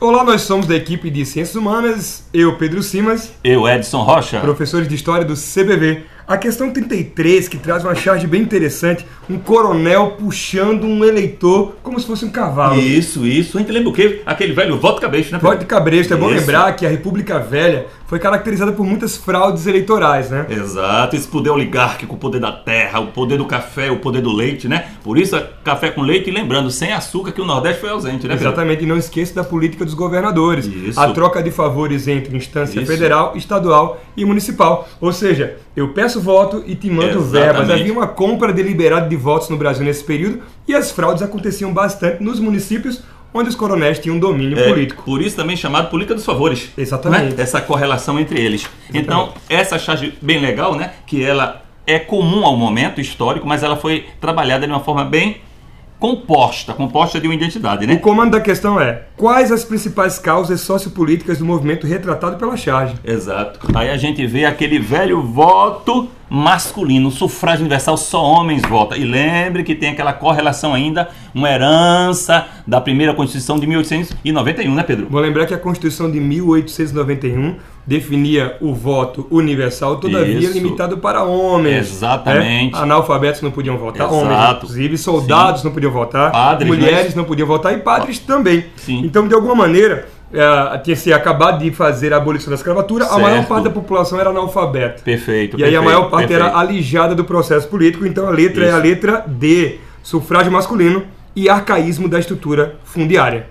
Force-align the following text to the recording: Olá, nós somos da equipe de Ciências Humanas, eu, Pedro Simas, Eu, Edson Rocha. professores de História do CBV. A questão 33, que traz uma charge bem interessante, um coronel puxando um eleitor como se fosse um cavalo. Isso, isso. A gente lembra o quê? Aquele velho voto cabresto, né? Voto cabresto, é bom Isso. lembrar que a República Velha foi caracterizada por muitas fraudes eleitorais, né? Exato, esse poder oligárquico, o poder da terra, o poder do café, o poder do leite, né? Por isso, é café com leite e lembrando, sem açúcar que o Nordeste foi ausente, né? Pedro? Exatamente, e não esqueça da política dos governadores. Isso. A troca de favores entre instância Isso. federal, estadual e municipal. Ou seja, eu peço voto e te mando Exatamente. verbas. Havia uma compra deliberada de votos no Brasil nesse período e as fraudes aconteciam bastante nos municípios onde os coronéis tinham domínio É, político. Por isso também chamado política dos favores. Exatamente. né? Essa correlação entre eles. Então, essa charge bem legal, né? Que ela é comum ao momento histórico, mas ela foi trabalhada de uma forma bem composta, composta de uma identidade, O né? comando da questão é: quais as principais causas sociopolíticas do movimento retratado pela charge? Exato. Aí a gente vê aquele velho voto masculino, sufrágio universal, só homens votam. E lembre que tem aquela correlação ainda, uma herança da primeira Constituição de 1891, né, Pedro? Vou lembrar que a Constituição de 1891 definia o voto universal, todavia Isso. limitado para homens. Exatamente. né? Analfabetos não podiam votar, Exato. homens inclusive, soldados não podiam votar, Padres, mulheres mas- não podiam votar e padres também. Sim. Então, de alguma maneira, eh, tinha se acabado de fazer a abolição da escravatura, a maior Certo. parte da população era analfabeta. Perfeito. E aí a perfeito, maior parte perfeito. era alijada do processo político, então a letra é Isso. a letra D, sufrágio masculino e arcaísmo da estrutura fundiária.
Olá, 0.00 0.22
nós 0.22 0.42
somos 0.42 0.64
da 0.64 0.76
equipe 0.76 1.10
de 1.10 1.26
Ciências 1.26 1.56
Humanas, 1.56 2.24
eu, 2.32 2.56
Pedro 2.56 2.84
Simas, 2.84 3.32
Eu, 3.42 3.66
Edson 3.66 4.04
Rocha. 4.04 4.38
professores 4.38 4.86
de 4.86 4.94
História 4.94 5.24
do 5.24 5.34
CBV. 5.34 6.04
A 6.28 6.36
questão 6.36 6.70
33, 6.70 7.48
que 7.48 7.56
traz 7.56 7.82
uma 7.82 7.94
charge 7.94 8.26
bem 8.26 8.42
interessante, 8.42 9.06
um 9.30 9.38
coronel 9.38 10.10
puxando 10.18 10.84
um 10.84 11.02
eleitor 11.02 11.76
como 11.82 11.98
se 11.98 12.06
fosse 12.06 12.22
um 12.22 12.30
cavalo. 12.30 12.78
Isso, 12.78 13.26
isso. 13.26 13.56
A 13.56 13.60
gente 13.62 13.72
lembra 13.72 13.88
o 13.88 13.92
quê? 13.94 14.20
Aquele 14.26 14.52
velho 14.52 14.78
voto 14.78 15.00
cabresto, 15.00 15.32
né? 15.32 15.38
Voto 15.38 15.64
cabresto, 15.64 16.12
é 16.12 16.18
bom 16.18 16.28
Isso. 16.28 16.40
lembrar 16.40 16.70
que 16.76 16.84
a 16.84 16.90
República 16.90 17.38
Velha 17.38 17.86
foi 18.06 18.18
caracterizada 18.18 18.72
por 18.72 18.84
muitas 18.86 19.16
fraudes 19.16 19.66
eleitorais, 19.66 20.30
né? 20.30 20.46
Exato, 20.48 21.14
esse 21.14 21.28
poder 21.28 21.50
oligárquico, 21.50 22.14
o 22.14 22.18
poder 22.18 22.40
da 22.40 22.52
terra, 22.52 23.00
o 23.00 23.08
poder 23.08 23.36
do 23.36 23.44
café, 23.44 23.90
o 23.90 23.98
poder 23.98 24.22
do 24.22 24.32
leite, 24.32 24.66
né? 24.66 24.92
Por 25.02 25.18
isso, 25.18 25.36
é 25.36 25.46
café 25.62 25.90
com 25.90 26.00
leite 26.02 26.30
e 26.30 26.32
lembrando, 26.32 26.70
sem 26.70 26.92
açúcar 26.92 27.32
que 27.32 27.40
o 27.40 27.44
Nordeste 27.44 27.82
foi 27.82 27.90
ausente, 27.90 28.26
né? 28.26 28.34
Pedro? 28.34 28.48
Exatamente, 28.48 28.84
e 28.84 28.86
não 28.86 28.96
esqueça 28.96 29.34
da 29.34 29.44
política 29.44 29.84
dos 29.84 29.92
governadores. 29.92 30.66
Isso. 30.66 30.98
A 30.98 31.10
troca 31.10 31.42
de 31.42 31.50
favores 31.50 32.08
entre 32.08 32.34
instância 32.34 32.80
Isso. 32.80 32.90
federal, 32.90 33.34
estadual 33.36 34.02
e 34.16 34.24
municipal. 34.24 34.88
Ou 35.02 35.12
seja, 35.12 35.56
eu 35.76 35.88
peço 35.92 36.17
voto 36.18 36.62
e 36.66 36.74
te 36.74 36.90
mando 36.90 37.18
Exatamente. 37.18 37.30
verbas. 37.30 37.70
Havia 37.70 37.92
uma 37.92 38.06
compra 38.06 38.52
deliberada 38.52 39.08
de 39.08 39.16
votos 39.16 39.48
no 39.48 39.56
Brasil 39.56 39.84
nesse 39.84 40.04
período 40.04 40.40
e 40.66 40.74
as 40.74 40.90
fraudes 40.90 41.22
aconteciam 41.22 41.72
bastante 41.72 42.22
nos 42.22 42.38
municípios 42.40 43.02
onde 43.32 43.48
os 43.50 43.54
coronéis 43.54 43.98
tinham 43.98 44.18
domínio 44.18 44.58
É, 44.58 44.68
político. 44.68 45.02
Por 45.02 45.20
isso 45.20 45.36
também 45.36 45.56
chamado 45.56 45.90
política 45.90 46.14
dos 46.14 46.24
favores. 46.24 46.70
Exatamente. 46.76 47.34
né? 47.36 47.42
Essa 47.42 47.60
correlação 47.60 48.18
entre 48.18 48.40
eles. 48.40 48.66
Então, 48.92 49.32
essa 49.48 49.78
charge 49.78 50.14
bem 50.20 50.40
legal, 50.40 50.74
né? 50.74 50.92
Que 51.06 51.22
ela 51.22 51.62
é 51.86 51.98
comum 51.98 52.44
ao 52.44 52.56
momento 52.56 53.00
histórico, 53.00 53.46
mas 53.46 53.62
ela 53.62 53.76
foi 53.76 54.06
trabalhada 54.20 54.66
de 54.66 54.72
uma 54.72 54.80
forma 54.80 55.04
bem 55.04 55.38
composta, 55.98 56.72
composta 56.72 57.20
de 57.20 57.26
uma 57.26 57.34
identidade, 57.34 57.84
O 57.84 57.88
né? 57.88 57.96
comando 57.96 58.32
da 58.32 58.40
questão 58.40 58.80
é: 58.80 59.02
quais 59.16 59.50
as 59.50 59.64
principais 59.64 60.18
causas 60.18 60.60
sociopolíticas 60.60 61.38
do 61.38 61.44
movimento 61.44 61.86
retratado 61.86 62.36
pela 62.36 62.56
charge? 62.56 62.94
Exato. 63.04 63.60
Aí 63.74 63.90
a 63.90 63.96
gente 63.96 64.26
vê 64.26 64.44
aquele 64.44 64.78
velho 64.78 65.22
voto 65.22 66.08
masculino, 66.30 67.10
sufrágio 67.10 67.60
universal, 67.60 67.96
só 67.96 68.22
homens 68.22 68.62
votam. 68.62 68.96
E 68.98 69.04
lembre 69.04 69.62
que 69.62 69.74
tem 69.74 69.90
aquela 69.90 70.12
correlação 70.12 70.74
ainda, 70.74 71.08
uma 71.34 71.48
herança 71.50 72.46
da 72.66 72.80
primeira 72.80 73.14
Constituição 73.14 73.58
de 73.58 73.66
1891, 73.66 74.74
né, 74.74 74.82
Pedro? 74.82 75.06
Vou 75.10 75.20
lembrar 75.20 75.46
que 75.46 75.54
a 75.54 75.58
Constituição 75.58 76.10
de 76.10 76.20
1891 76.20 77.56
definia 77.86 78.56
o 78.60 78.74
voto 78.74 79.26
universal, 79.30 79.96
todavia 79.96 80.38
Isso. 80.38 80.52
limitado 80.52 80.98
para 80.98 81.22
homens. 81.24 81.90
Exatamente. 81.90 82.74
né? 82.74 82.78
Analfabetos 82.82 83.40
não 83.40 83.50
podiam 83.50 83.78
votar, 83.78 84.06
Exato. 84.06 84.14
homens 84.14 84.56
inclusive, 84.56 84.98
soldados 84.98 85.64
não 85.64 85.70
podiam 85.70 85.90
votar, 85.90 86.30
Padres, 86.30 86.68
mulheres 86.68 87.04
mas- 87.06 87.14
não 87.14 87.24
podiam 87.24 87.46
votar 87.48 87.72
e 87.72 87.78
padres 87.78 88.18
também. 88.18 88.66
Sim. 88.76 89.00
Então, 89.04 89.26
de 89.26 89.34
alguma 89.34 89.54
maneira, 89.54 90.06
eh, 90.32 90.78
tinha 90.84 90.96
se 90.96 91.12
acabado 91.12 91.58
de 91.62 91.70
fazer 91.70 92.12
a 92.12 92.16
abolição 92.16 92.50
da 92.50 92.56
escravatura, 92.56 93.06
a 93.06 93.18
maior 93.18 93.36
Certo. 93.36 93.48
parte 93.48 93.64
da 93.64 93.70
população 93.70 94.20
era 94.20 94.30
analfabeta. 94.30 95.02
Perfeito. 95.02 95.58
E 95.58 95.64
aí 95.64 95.74
a 95.74 95.80
perfeito, 95.80 95.84
maior 95.84 96.10
parte 96.10 96.28
perfeito. 96.28 96.50
era 96.50 96.58
alijada 96.58 97.14
do 97.14 97.24
processo 97.24 97.68
político, 97.68 98.06
então 98.06 98.26
a 98.26 98.30
letra 98.30 98.64
é 98.64 98.68
Isso. 98.68 98.76
a 98.76 98.80
letra 98.80 99.24
D, 99.26 99.78
sufrágio 100.02 100.52
masculino 100.52 101.04
e 101.34 101.48
arcaísmo 101.48 102.08
da 102.08 102.18
estrutura 102.18 102.76
fundiária. 102.84 103.46